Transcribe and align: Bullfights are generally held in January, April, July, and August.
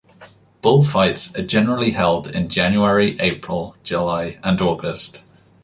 Bullfights 0.63 1.37
are 1.37 1.43
generally 1.45 1.91
held 1.91 2.25
in 2.27 2.49
January, 2.49 3.19
April, 3.19 3.75
July, 3.83 4.39
and 4.41 4.59
August. 4.59 5.23